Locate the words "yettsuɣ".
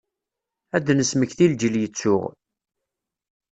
1.81-2.23